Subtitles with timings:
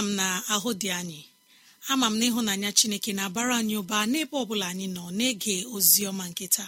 [0.00, 1.24] Ama m na ahụ dị anyị.
[1.88, 6.02] Ama m na ịhụnanya chineke na-abara anyị ụba n'ebe ọ bụla anyị nọ na-ege ozi
[6.10, 6.64] ọma nkịta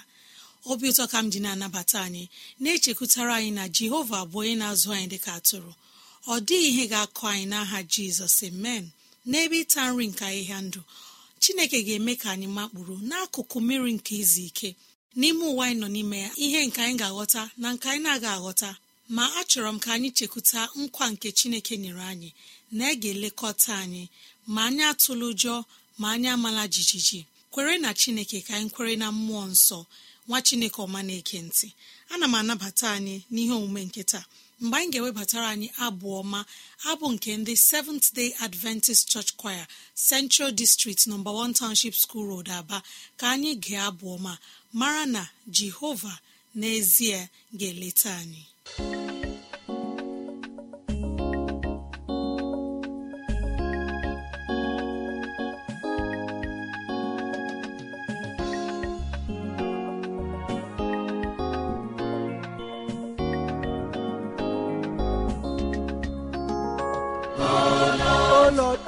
[0.70, 2.24] obi ụtọ ka m ji na-anabata anyị
[2.62, 5.72] na-echekwutara anyị na jehova bụ onye na-azụ anyị dịka atụrụ.
[6.32, 8.84] Ọ dịghị ihe ga-akọ anyị n'aha jizọs amen.
[9.30, 10.80] N'ebe ịta nri nke ahịhịa ndụ
[11.42, 14.70] chineke ga-eme ka anyị makpụrụ n'akụkụ mmiri nke izu ike.
[15.18, 18.70] N'ime ụwa anyị nọ n'ime ya ihe nke anyị ga-aghọta na nke anyị na-aga aghọta
[19.16, 22.30] ma achọrọ m ka anyị chekwuta nkwa nke chineke nyere anyị.
[22.76, 24.04] Na ị ga-elekọta anyị
[24.54, 25.54] ma anyị atụla ụjọ
[26.00, 27.20] ma anyị amala jijiji.
[27.52, 29.78] Kwere na chineke ka anyị kwere na mmụọ nsọ
[30.28, 31.68] nwa chineke ọma na-eke ntị.
[32.12, 34.24] Ana m anabata anyị n'ihe omume nke taa.
[34.62, 36.40] Mgbe anyị ga-ewebatara anyị abụ ọma
[36.90, 39.66] abụ nke ndị Seventh Day Adventist Church Choir
[40.08, 41.16] Central District No.
[41.16, 42.78] 1 Township School Road Aba
[43.18, 44.32] ka anyị gee abụ ọma
[44.72, 45.22] mara na
[45.56, 46.14] Jehova
[46.58, 47.18] n'ezie
[47.58, 48.42] ga-eleta anyị.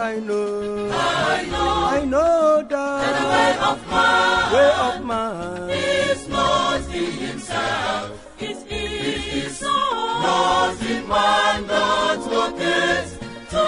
[0.04, 5.70] I know, I know, I know that the way of man, way of man.
[5.70, 8.10] is lost in himself.
[8.38, 13.18] It is so lost in man that walketh
[13.48, 13.64] to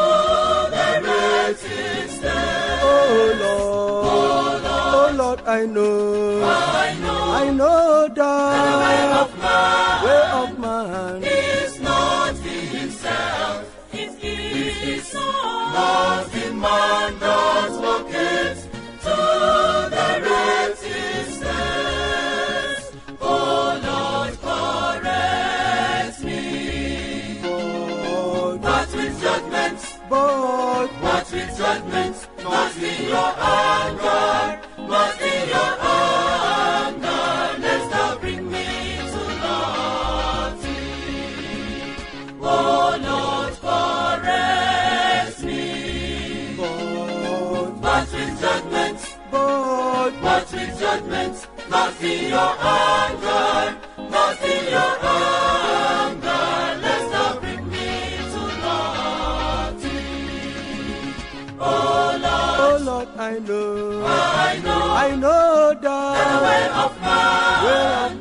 [0.76, 1.62] the great
[2.04, 2.80] extent.
[2.82, 9.02] Oh Lord, oh Lord, oh Lord, I know, I know, I know that the way
[9.22, 10.55] of man, way of
[50.96, 53.76] judgment, not in your anger,
[54.10, 56.44] not in your anger.
[56.82, 59.98] Let's not bring me to naughty.
[61.58, 67.64] Oh Lord, oh Lord, I know, I know, I know that the way of man,
[67.64, 68.15] way of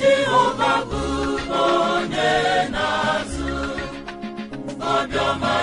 [0.00, 1.02] jehova bụ
[1.64, 2.32] onye
[2.74, 3.52] na-azụ
[4.92, 5.53] obiọma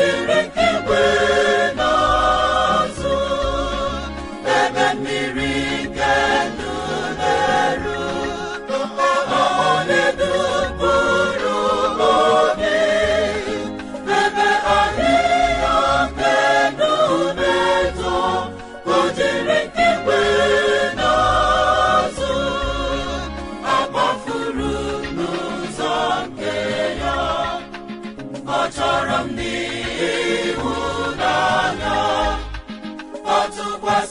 [0.00, 0.49] Thank you.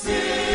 [0.04, 0.49] você.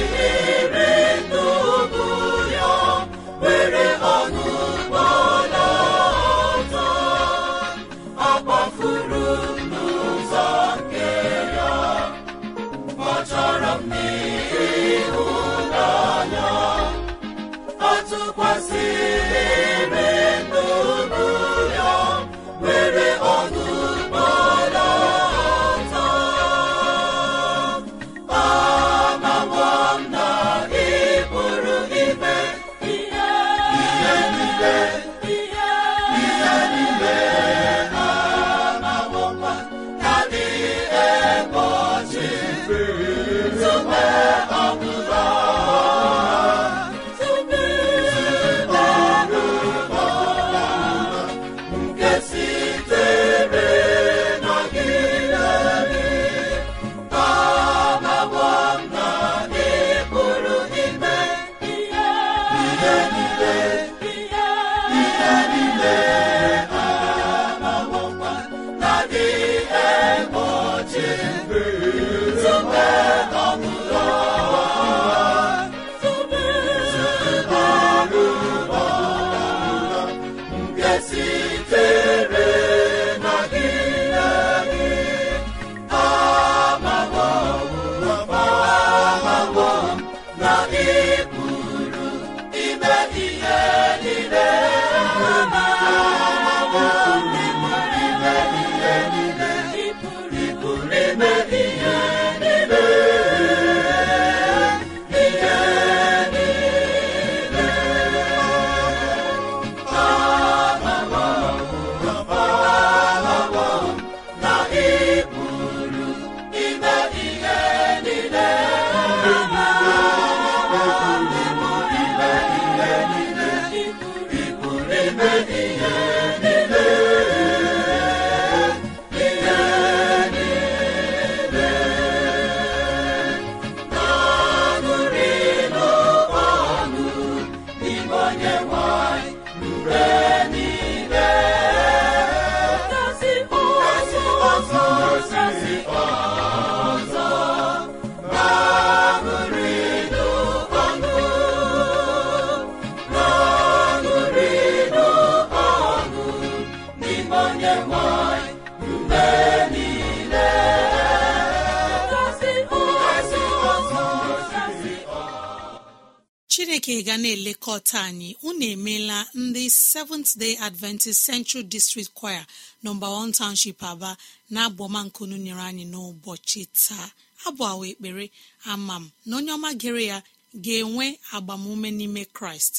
[166.85, 168.37] chineke ga na-elekọta anyị.
[168.43, 172.47] Unu emeela ndị seventh day adventist central district choir
[172.85, 174.17] nọmba 1 township aba
[174.51, 177.11] na abọmankunu nyere anyị n'ụbọchị taa.
[177.47, 178.31] Abụawa ekpere
[178.73, 180.19] ama m na onye ọma gere ya
[180.65, 182.75] ga-enwe agbamume n'ime kraịst.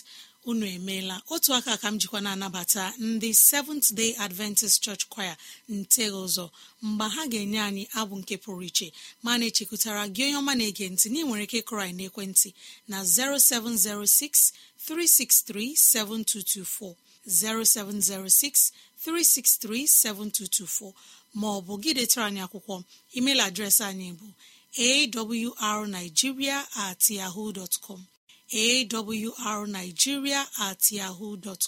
[0.46, 1.22] Unu emeela.
[1.34, 5.36] Otu aka ka m jikwa na-anabata ndị seventh day adventist church choir
[5.70, 6.46] nteghe ụzọ
[6.82, 8.88] mgbe ha ga-enye anyị abụ nke pụrụ iche
[9.24, 12.50] ma na-echekwutara gị onye ọma na-ege ntị na nwere ike kụrụ anyị n'ekwentị
[12.92, 14.52] na 0706
[14.88, 16.96] 363 7224
[17.28, 18.72] 0706
[19.06, 20.94] 363 7224
[21.40, 22.76] ma ọ bụ gị detara anyị akwụkwọ.
[23.18, 24.28] Email adreesị anyị bụ
[25.68, 28.06] awrnigeria at yahoo dot com.
[28.54, 31.64] Awrnigeria at yahoo dot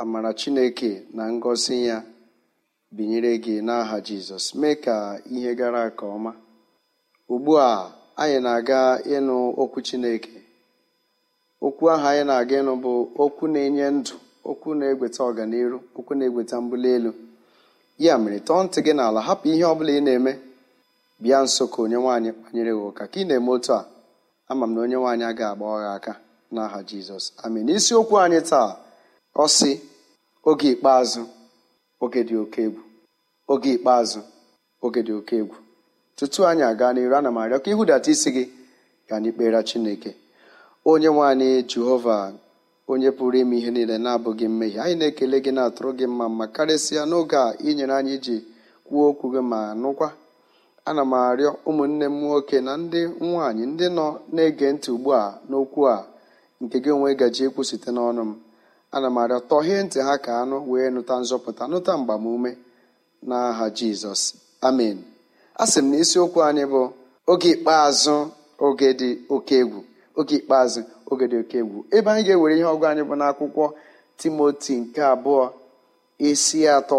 [0.00, 1.96] amara chineke na ngọzi ya
[2.96, 4.44] binyere gị n'aha jizọs.
[4.60, 4.96] Mee ka
[5.34, 6.32] ihe gara nke ọma.
[7.32, 8.80] Ugbu a anyị na-aga
[9.14, 10.30] ịnụ okwu chineke.
[11.66, 12.92] Okwu ahụ anyị na-aga ịnụ bụ
[13.24, 14.14] okwu na-enye ndụ
[14.50, 17.12] okwu na-egweta ọganiru okwu na-egweta mbuli elu.
[18.04, 20.32] Ya mere tọọ ntị gị n'ala hapụ ihe ọ bụla ị na-eme.
[21.22, 23.84] Bịa nso ka onye nwaanyị kpanyere gị ụka ka ị na-eme otu a.
[24.50, 26.12] Ama m na onye nwaanyị a ga-agba ọgha aka
[26.54, 27.24] n'aha jizọs.
[27.44, 27.68] Amen.
[27.76, 28.70] Isiokwu anyị taa.
[29.42, 29.70] Ọ sị
[30.48, 31.22] oge ikpeazụ
[32.04, 32.82] oge dị oke egwu.
[33.52, 34.20] Oge ikpeazụ
[34.84, 35.56] oge dị oke egwu.
[36.16, 38.44] Tutu anyị aga n'iru ana m arịọ ka ịhụdata isi gị
[39.08, 40.10] ka anyị kpere chineke.
[40.90, 42.16] Onye nwaanyị jehova
[42.90, 47.02] onye pụrụ ime ihe niile na-abụghị mmehie anyị na-ekele gị na-atụrụ gị mma mma karịsịa
[47.10, 48.36] n'oge a inyere anyị iji
[48.86, 50.08] kwuo okwu gị ma nụkwa.
[50.88, 55.22] Ana m arịọ ụmụnne m nwoke na ndị nwaanyị ndị nọ na-ege ntị ugbu a
[55.48, 55.96] n'okwu a
[56.62, 58.32] nke gị onwe gaji ekwu site n'ọnụ m.
[58.96, 62.50] ana m arịọ tọhee ntị ha ka anụ wee nụta nzọpụta nụta mgbamume
[63.28, 64.22] n'aha jizọs.
[64.68, 64.96] Amen.
[65.54, 66.80] A sị m na isiokwu anyị bụ
[67.32, 68.16] oge ikpeazụ
[68.66, 69.80] oge dị oke egwu
[70.18, 71.78] oge ikpeazụ oge dị oke egwu.
[71.96, 73.64] Ebe anyị ga-ewere ihe ọgụ anyị bụ n'akwụkwọ
[74.20, 75.44] timoti nke abụọ
[76.28, 76.98] isi atọ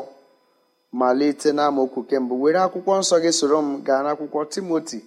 [1.00, 5.00] malite n'amaokwu kembụ were akwụkwọ nsọ gị soro m gaa n'akwụkwọ timoti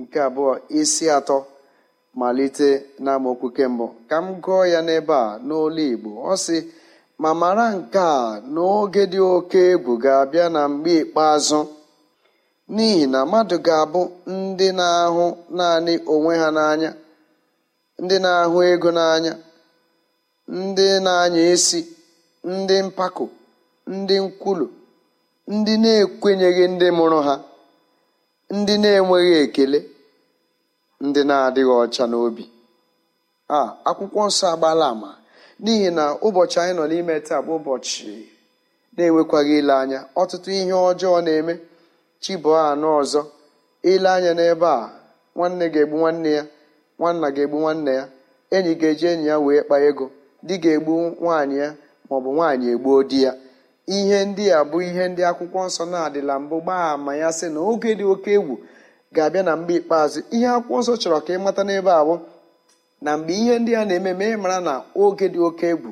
[0.00, 1.36] nke abụọ isi atọ.
[2.20, 2.68] Malite
[3.02, 6.10] n'amaokwu kembụ ka m gụọ ya n'ebe a n'olu igbo.
[6.30, 6.56] Ọ sị
[7.22, 11.60] ma mara nke a n'oge dị oke egwu ga-abịa na mgbe ikpeazụ
[12.74, 14.00] n'ihi na mmadụ ga-abụ
[14.34, 15.24] ndị na-ahụ
[15.56, 16.90] naanị onwe ha n'anya
[18.02, 19.32] ndị na-ahụ ego n'anya
[20.58, 21.80] ndị na-anya isi
[22.56, 23.24] ndị mpako
[23.96, 24.66] ndị nkwulu
[25.54, 27.34] ndị na-ekwenyeghị ndị mụrụ ha
[28.58, 29.78] ndị na-enweghị ekele
[31.06, 32.44] ndị na-adịghị ọcha n'obi.
[33.48, 35.10] A akwụkwọ nsọ agbala ama
[35.62, 38.10] n'ihi na ụbọchị anyị nọ n'ime taa bụ ụbọchị
[38.96, 39.98] na-enwekwaghị ile anya.
[40.20, 41.54] Ọtụtụ ihe ọjọọ na-eme
[42.22, 43.20] chibụọ anọ ọzọ.
[43.90, 44.90] Ile anya n'ebe a
[45.36, 46.42] nwanne ga-egbu nwanne ya
[46.98, 48.04] nwanna ga-egbu nwanne ya
[48.56, 50.06] enyi ga-eji enyi ya wee kpaa ego
[50.46, 51.68] di ga-egbu nwaanyị ya
[52.08, 53.32] maọbụ nwaanyị egbuo di ya.
[53.96, 57.60] Ihe ndị a bụ ihe ndị akwụkwọ nsọ na-adịla mbụ gbaa ama ya sị na
[57.70, 58.54] oge dị oke egwu
[59.14, 60.20] ga-abịa na mgbe ikpeazụ.
[60.34, 62.14] Ihe akwụkwọ nsọ chọrọ ka ị mata n'ebe a bụ
[63.04, 64.72] na mgbe ihe ndị a na-eme ị mara na
[65.02, 65.90] oge dị oke egwu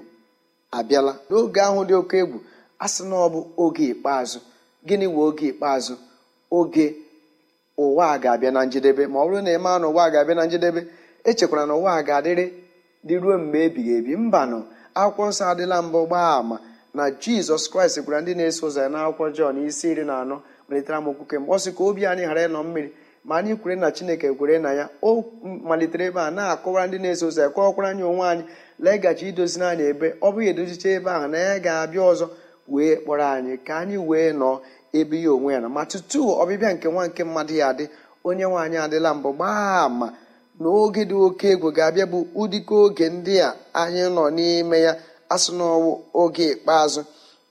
[0.78, 1.12] abịala.
[1.28, 2.38] N'oge ahụ dị oke egwu
[2.78, 4.38] a sị na ọ bụ oge ikpeazụ.
[4.86, 5.94] Gịnị wee oge ikpeazụ?
[6.58, 6.86] Oge
[7.82, 9.02] ụwa a ga-abịa na njedebe.
[9.12, 10.80] Ma ọ bụrụ na ị na ụwa ga-abịa na njedebe
[11.28, 12.46] echekwara na ụwa ga-adịrị
[13.06, 14.12] dị ruo mgbe ebighị ebi.
[14.24, 14.58] Mbanụ
[15.00, 16.56] akwụkwọ nsọ adịla mbụ gbaa ama
[16.96, 20.36] na jizọs kraịst gwara ndị na-eso ụzọ ya n'akwụkwọ jọn isi iri na anọ
[20.68, 21.50] malitere amokwu kemgbe.
[21.54, 22.90] Ọ ka obi anyị ghara ịnọ mmiri.
[23.24, 24.84] Ma anyị kwere na chineke kwere na ya.
[25.02, 25.24] O
[25.68, 28.44] malitere ebe a na-akọwara ndị na-eso ụzọ ya kọwakwara anyị onwe anyị
[28.84, 30.08] legachi idoziri anyị ebe.
[30.20, 32.26] Ọ bụghị edozicha ebe ahụ na ya ga-abịa ọzọ
[32.72, 34.54] wee kpọrọ anyị ka anyị wee nọọ
[34.98, 37.84] ebe ya onwe ya na ma tutu ọbịbịa nke nwa nke mmadụ ya adị
[38.28, 40.08] onye nwaanyị adịla mbụ gbaa ama
[40.60, 44.92] na oge dị oke egwu ga-abịa bụ ụdịka oge ndị a anyị nọ n'ime ya.
[45.34, 45.90] Asụ n'ọwụ
[46.22, 47.00] oge ikpeazụ.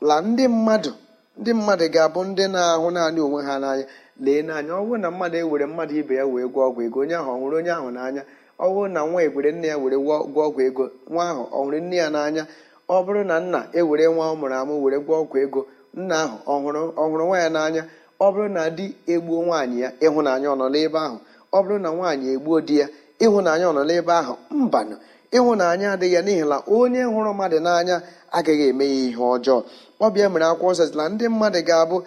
[0.08, 0.92] La ndị mmadụ
[1.40, 3.86] ndị mmadụ ga-abụ ndị na-ahụ naanị onwe ha n'anya.
[4.26, 7.16] Lee n'anya ọ bụrụ na mmadụ ewere mmadụ ibe ya wee gwọ ọgwụ ego onye
[7.22, 8.22] ahụ ọ onye ahụ n'anya
[8.60, 10.14] ọ bụrụ na nwa egwere nne ya were gwọ
[10.48, 12.44] ọgwụ ego nwa ahụ ọ nne ya n'anya
[12.90, 15.62] ọ bụrụ na nna ewere nwa ọ mụrụ amụ were gwọ ọgwụ ego
[16.00, 17.82] nna ahụ ọ hụrụ nwa ya n'anya
[18.20, 21.18] ọ bụrụ na di egbuo nwaanyị ya ịhụnanya ọ nọ n'ebe ahụ
[21.56, 22.88] ọ bụrụ na nwaanyị egbuo di ya
[23.26, 24.96] ịhụnanya ọ nọ n'ebe ahụ mbanụ
[25.38, 27.96] ịhụnanya adịghị ya n'ihi na onye hụrụ mmadụ n'anya
[28.38, 29.60] agaghị eme ya ihe ọjọọ.
[30.06, 31.98] Ọbịa mere akwụkwọ nsọ ndị mmadụ ga-abụ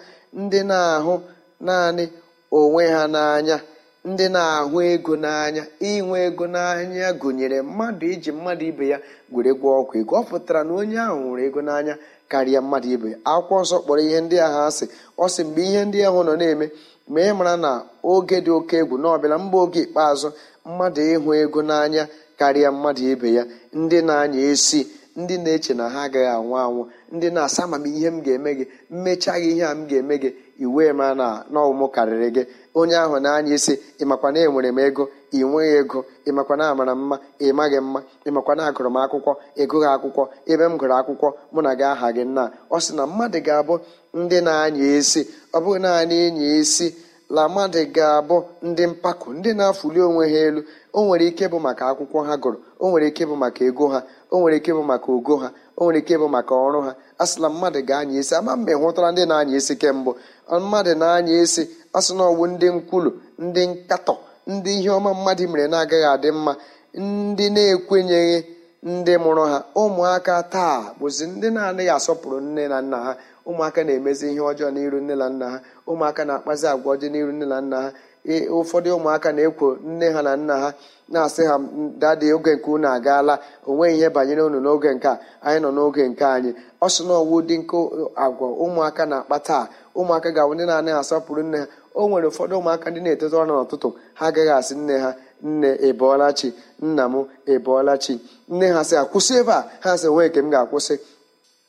[0.41, 1.13] ndị na-ahụ
[1.65, 2.05] naanị
[2.59, 3.57] onwe ha n'anya
[4.09, 8.97] ndị na-ahụ ego n'anya inwe ego n'anya gụnyere mmadụ iji mmadụ ibe ya
[9.31, 11.93] gwere gwọ ọgwụ ego ọ pụtara na onye ahụ hụrụ ego n'anya
[12.31, 14.85] karịa mmadụ ibe akwụkwọ nsọ kpọrọ ihe ndị ahụ asị
[15.23, 16.65] ọ sị mgbe ihe ndị ahụ nọ na-eme
[17.11, 17.71] ma ị mara na
[18.11, 20.27] oge dị oke egwu na ọbịala mba oge ikpeazụ
[20.67, 22.03] mmadụ ịhụ ego n'anya
[22.39, 23.43] karịa mmadụ ibe ya.
[23.79, 24.79] Ndị na-anya esi
[25.21, 26.81] ndị na-eche na ha agaghị anwụ anwụ
[27.15, 30.29] ndị na-asa amamihe m ga-eme gị mmechaghị ihe a m ga-eme gị
[30.63, 32.43] iwe ma na n'ọmụmụ karịrị gị.
[32.79, 36.93] Onye ahụ na-anya isi ịmakwa na enwere m ego ị nweghị ego ịmakwa na amara
[36.95, 37.15] mma
[37.47, 41.71] ịmaghị mma ịmakwa na agụrụ m akwụkwọ ịgụghị akwụkwọ ebe m gụrụ akwụkwọ mụ na
[41.79, 42.43] gị aha gị nna.
[42.69, 43.75] Ọ sị na mmadụ ga-abụ
[44.21, 45.21] ndị na-anya isi
[45.53, 46.87] ọ bụghị naanị enyi isi
[47.35, 48.37] la mmadụ ga-abụ
[48.67, 50.61] ndị mpako ndị na-afụli onwe ha elu.
[50.93, 53.99] O nwere ike bụ maka akwụkwọ ha gụrụ o nwere ike bụ maka ego ha
[54.33, 55.47] o nwere ike bụ maka ogo ha
[55.79, 56.91] o nwere ike bụ maka ọrụ ha.
[57.17, 58.33] A sịla mmadụ ga-anya isi.
[58.39, 60.11] Ama mgbe hụtara ndị na-anya isi kembụ
[60.63, 61.61] mmadụ na-anya isi
[61.97, 62.11] asị
[62.53, 63.09] ndị nkwulu
[63.45, 64.15] ndị nkatọ
[64.51, 66.53] ndị ihe ọma mmadụ mere na-agaghị adị mma
[67.03, 68.37] ndị na-ekwenyeghị
[68.93, 69.57] ndị mụrụ ha.
[69.81, 73.11] Ụmụaka taa bụzi ndị na-adịghị asọpụrụ nne na nna ha.
[73.49, 75.57] Ụmụaka na-emezi ihe ọjọọ n'iru nne na nna ha.
[75.91, 77.89] Ụmụaka na-akpazi agwa ọjọọ n'iru nne na nna ha.
[78.57, 80.69] Ụfọdụ ụmụaka na-ekwo nne ha na nna ha
[81.13, 81.55] na-asị ha
[82.01, 83.33] dadị oge nke unu agaala
[83.67, 86.51] o nweghị ihe banyere unu n'oge nke a anyị nọ n'oge nke anyị.
[86.81, 87.77] Ọ na ọwụ dị nke
[88.23, 89.63] agwa ụmụaka na-akpa taa
[89.99, 91.65] ụmụaka ga-awụ ndị na-anaghị asọpụrụ nne ha.
[91.99, 95.09] O nwere ụfọdụ ụmụaka ndị na-eteta ọrụ n'ụtụtụ ha agaghị asị nne ha
[95.49, 96.47] nne ịbọọlachi
[96.85, 98.13] nna m ịbọọlachi
[98.53, 99.61] nne ha sị akwụsị ebe a.
[99.83, 100.95] Ha sị nwee nke m ga-akwụsị.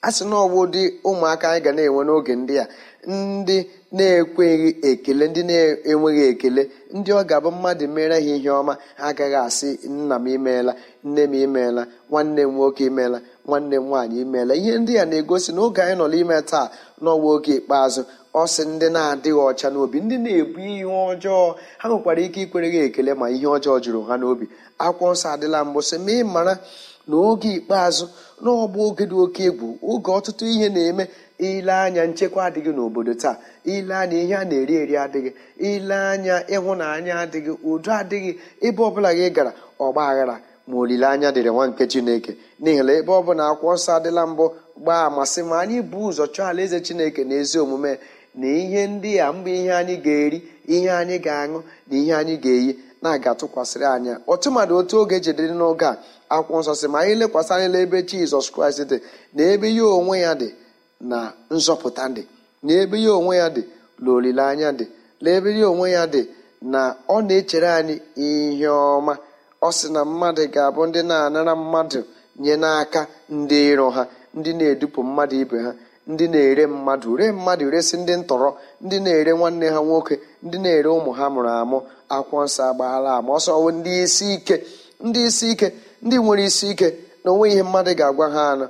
[0.06, 2.66] A sị na ọwụ ụdị ụmụaka anyị ga na-enwe n'oge ndị a.
[3.12, 3.58] ndị
[3.96, 6.62] na-ekweghị ekele ndị na-enweghị ekele
[6.96, 10.72] ndị ọ ga-abụ mmadụ mere ha ihe ọma ha agaghị asị nna m imeela
[11.06, 14.52] nne m imeela nwanne m nwoke imeela nwanne m nwaanyị imeela.
[14.60, 16.66] Ihe ndị a na-egosi na oge anyị nọ n'ime taa
[17.02, 18.02] n'ọnwa oge ikpeazụ
[18.34, 21.42] ọ sị ndị na-adịghị ọcha n'obi ndị na-ebu ihe ọjọọ
[21.80, 24.44] ha nwekwara ike ikwere gị ekele ma ihe ọjọọ jụrụ ha n'obi.
[24.84, 26.54] Akwụkwọ nsọ adịla mbụ sị ma ị mara
[27.08, 28.06] n'oge ikpeazụ
[28.42, 31.04] n'ọgbụ oge dị oke egwu oge ọtụtụ ihe na-eme
[31.38, 33.36] ile anya nchekwa adịghị n'obodo taa.
[33.64, 35.30] Ile anya ihe a na-eri eri adịghị.
[35.58, 37.52] Ile anya ịhụnanya adịghị.
[37.64, 38.32] Udo adịghị.
[38.66, 40.36] Ebe ọbụla gị gara ọgba aghara
[40.68, 42.32] ma olileanya dịrị nwa nke chineke.
[42.62, 44.44] N'ihi na ebe ọ bụ na akwụkwọ nsọ adịla mbụ
[44.82, 47.92] gbaa amasị ma anyị bụ ụzọ chọọ alaeze chineke na ezi omume
[48.40, 50.38] na ihe ndị a mbụ ihe anyị ga-eri
[50.74, 51.58] ihe anyị ga-aṅụ
[51.90, 52.70] na ihe anyị ga-eyi
[53.02, 54.14] na-aga tụkwasịrị anya.
[54.26, 55.96] Otu mmadụ otu oge jedere n'oge a
[56.34, 58.96] akwụkwọ nsọ sị ma anyị lekwasị anya n'ebe jizọs kraịst dị
[59.34, 60.48] na ebe ya onwe ya dị.
[61.10, 61.18] Na
[61.54, 62.22] nzọpụta dị
[62.64, 62.72] na
[63.04, 63.62] ya onwe ya dị
[64.02, 64.86] na olileanya dị
[65.22, 66.22] na ebe ya onwe ya dị
[66.72, 67.94] na ọ na-echere anyị
[68.26, 69.14] ihe ọma.
[69.66, 72.00] Ọ sị na mmadụ ga-abụ ndị na-anara mmadụ
[72.42, 73.00] nye n'aka
[73.36, 74.02] ndị iro ha
[74.38, 75.72] ndị na-edupụ mmadụ ibe ha
[76.12, 78.50] ndị na-ere mmadụ ree mmadụ resi ndị ntọrọ
[78.84, 81.78] ndị na-ere nwanne ha nwoke ndị na-ere ụmụ ha mụrụ amụ
[82.14, 84.56] akwụkwọ nsọ agbaala ama ọsọ ndị isi ike
[85.06, 85.68] ndị isi ike
[86.04, 86.88] ndị nwere isi ike
[87.24, 88.66] na onwe ihe mmadụ ga-agwa ha anụ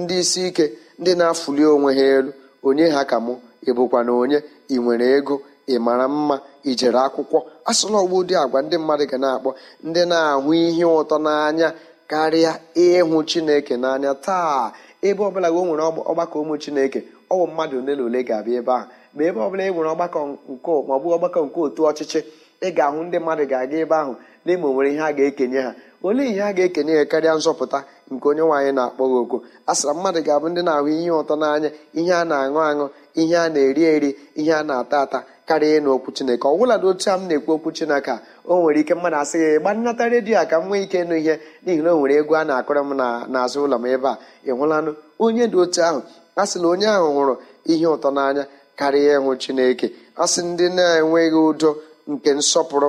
[0.00, 0.64] ndị isi ike
[1.00, 2.30] ndị na-afụli onwe ha elu
[2.66, 3.34] onye ha ka mụ?
[3.68, 5.34] Ịbụkwa na onye ị nwere ego
[5.66, 6.36] ị mara mma
[6.70, 7.38] ijere akwụkwọ?
[7.70, 9.50] Asụla ọgbụ ụdị agwa ndị mmadụ ga na-akpọ
[9.86, 11.68] ndị na-ahụ ihe ụtọ n'anya
[12.10, 12.52] karịa
[12.84, 14.10] ịhụ chineke n'anya.
[14.26, 14.72] Taa
[15.06, 16.98] ebe ọbụla o nwere ọgbakọ ụmụ chineke
[17.30, 18.86] ọ bụ mmadụ ole na ole ga-abịa ebe ahụ.
[19.14, 20.18] Ma ebe ọbụla e nwere ọgbakọ
[20.52, 22.20] nke maọbụ ọgbakọ nke otu ọchịchị
[22.66, 24.12] ị ga-ahụ ndị mmadụ ga-aga ebe ahụ
[24.44, 25.70] n'ime o nwere ihe a ga-ekenye ha.
[26.02, 27.78] Olee ihe a ga-ekenye ya karịa nzọpụta
[28.12, 29.36] nke onye nwaanyị na-akpọ gị oku?
[29.66, 32.84] A sịra mmadụ ga-abụ ndị na-ahụ ihe ụtọ n'anya ihe a na-aṅụ aṅụ
[33.20, 36.46] ihe a na-eri eri ihe a na-ata ata karịa ịnụ okwu chineke.
[36.48, 38.14] Ọ bụladị otu a m na-ekwu okwu chineke
[38.50, 41.34] o nwere ike mmadụ asị gị gbannata redio a ka m nwee ike ịnụ ihe
[41.64, 42.92] n'ihi na o nwere egwu a na-akọrọ m
[43.32, 44.14] n'azụ ụlọ m ebe a.
[44.46, 44.90] Ị hụlanụ
[45.24, 46.00] onye dị otu ahụ
[46.36, 47.34] a sị na onye ahụ hụrụ
[47.72, 48.42] ihe ụtọ n'anya
[48.78, 49.86] karịa ịhụ chineke.
[50.16, 51.70] A sị ndị na-enweghị udo
[52.12, 52.88] nke nsọpụrụ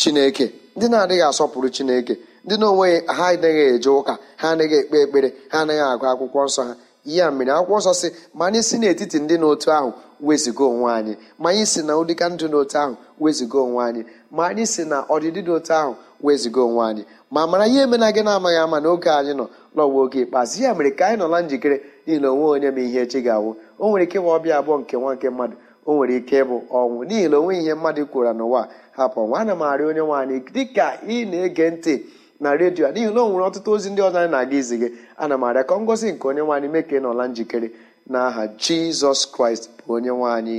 [0.00, 0.44] chineke
[0.76, 2.14] ndị na-adịghị asọpụrụ chineke.
[2.44, 6.40] Ndị na onwe ha anaghị eje ụka ha anaghị ekpe ekpere ha anaghị agụ akwụkwọ
[6.48, 6.74] nsọ ha.
[7.04, 9.90] Ya mere akwụkwọ nsọ si ma anyị si n'etiti ndị n'otu ahụ
[10.26, 11.14] weziga onwe anyị.
[11.42, 14.02] Ma anyị si na ụdịka ndụ n'otu ahụ weziga onwe anyị.
[14.36, 15.92] Ma anyị si na ọdịdị n'otu ahụ
[16.24, 17.02] weziga onwe anyị.
[17.34, 20.56] Ma mara ihe emena gị na-amaghị ama n'oge anyị nọ n'ọwa oge ikpeazụ.
[20.64, 21.76] Ya mere ka anyị nọ na njikere
[22.06, 23.50] n'ihi onwe onye ma ihe echi ga-awụ.
[23.82, 25.56] O nwere ike ịbụ ọbịa abụọ nke nwa nke mmadụ
[25.88, 28.60] o nwere ike ịbụ ọnwụ n'ihi na onwe ihe mmadụ kwuru n'ụwa
[28.96, 29.34] hapụ ọnwụ.
[29.40, 31.94] Ana m arịọ onye nwaanyị dịka ị na-ege ntị
[32.42, 34.88] na redio a n'ihi na o nwere ọtụtụ ozi ndị ọzọ anyị na-aga izi gị
[35.22, 37.68] ana m arịa ka ngozi nke onye nwaanyị mee ka ị nọla njikere
[38.10, 40.58] n'aha jizọs kraịst bụ onye nwaanyị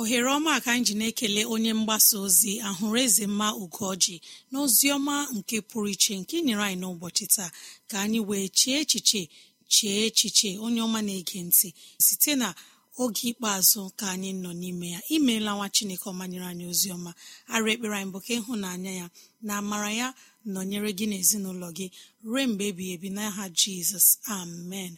[0.00, 4.16] ohere ọma ka anyị ji na-ekele onye mgbasa ozi ahụrụ eze mma ugoji
[4.50, 7.50] na ozi ọma nke pụrụ iche nke nyere anyị n'ụbọchị taa.
[7.90, 9.22] Ka anyị wee chee echiche
[9.74, 11.68] chee echiche onye ọma na-ege ntị
[12.06, 12.48] site na
[13.02, 15.00] oge ikpeazụ ka anyị nọ n'ime ya.
[15.14, 17.10] Imeela nwa chineke ọma nyere anyị ozi ọma.
[17.52, 19.06] Arụ ekpere anyị bụ ka ịhụnanya ya
[19.46, 20.08] na amara ya
[20.52, 21.86] nọnyere gị n'ezinụlọ gị
[22.28, 24.08] ruo mgbe ebighị ebi n'aha jizọs.
[24.36, 24.92] Amen.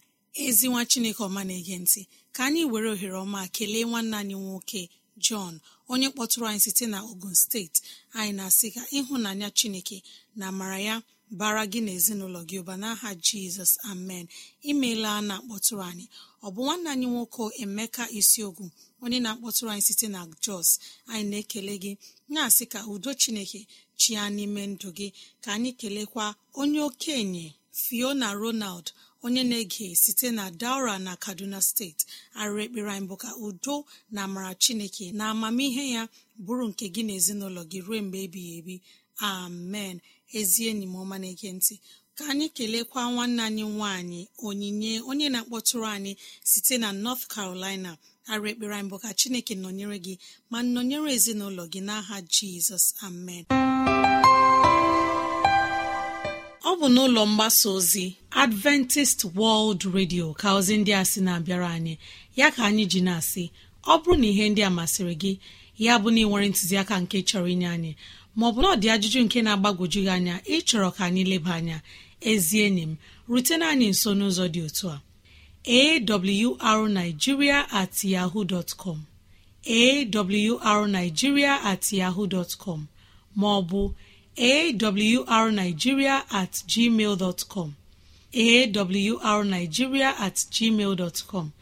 [0.45, 2.01] Ezi nwa chineke ọma na-ege ntị
[2.35, 4.83] ka anyị were ohere ọma kelee nwanne anyị nwoke
[5.25, 5.55] jọn
[5.93, 7.81] onye kpọtụrụ anyị site na ogun steeti
[8.19, 9.97] anyị na-asị ka ịhụnanya chineke
[10.39, 10.95] na amara ya
[11.39, 13.73] bara gị na ezinụlọ gị ụba n'aha jizọs.
[13.91, 14.27] Amen.
[14.71, 16.07] Imeela na-akpọtụrụ anyị.
[16.47, 18.65] Ọ bụ nwanne anyị nwoke emeka isiogwu
[19.05, 20.69] onye na-akpọtụrụ anyị site na jos.
[21.13, 21.93] Anyị na-ekele gị.
[22.33, 23.61] Na-asị ka udo chineke
[24.01, 25.09] chia n'ime ndụ gị.
[25.43, 26.25] Ka anyị kelekwa
[26.61, 27.47] onye okenye
[27.83, 28.87] fiona ronald
[29.25, 32.05] onye na-ege site na daura na kaduna steeti
[32.41, 33.77] arịrị ekpere anyị bụ ka udo
[34.15, 36.03] na amara chineke na amamihe ya
[36.45, 38.75] bụrụ nke gị na ezinụlọ gị ruo mgbe ebighị ebi.
[39.31, 39.97] Amen.
[40.39, 41.75] Ezi enyi m ọma na-ege ntị.
[42.23, 46.13] Ka anyị kelekwa nwanne anyị nwanyị onyinye onye na-akpọtụrụ anyị
[46.51, 47.97] site na north carolina.
[48.31, 50.15] Arụ ekpere anyị bụ ka chineke nọnyere gị
[50.51, 52.85] ma nọnyere ezinụlọ gị n'aha jizọs.
[53.07, 53.45] Amen.
[56.63, 61.95] Ọ bụ n'ụlọ mgbasa ozi adventist world radio ka ozi ndị a sị na-abịara anyị.
[62.37, 63.45] Ya ka anyị ji na-asị
[63.83, 65.33] ọ bụrụ na ihe ndị a masịrị gị
[65.79, 67.93] ya bụ na ị nwere ntụziaka nke chọrọ inye anyị
[68.39, 71.79] maọbụ na ọ dị ajụjụ nke na-agbagwoju gị anya ịchọrọ ka anyị leba anya
[72.31, 72.93] ezi enyi m
[73.31, 74.97] rutena anyị nso n'ụzọ dị otu a.
[76.71, 78.99] Awrnigeria at yahoo dot com.
[81.71, 82.53] At yahoo dot
[83.41, 83.81] maọbụ
[84.37, 87.75] awrnigeria at gmail dot com.
[88.35, 91.53] Awrnigeria at gmail dot com.